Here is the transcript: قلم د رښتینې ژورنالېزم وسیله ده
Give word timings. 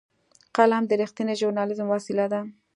قلم 0.55 0.83
د 0.87 0.91
رښتینې 1.01 1.33
ژورنالېزم 1.39 1.87
وسیله 1.89 2.25
ده 2.33 2.41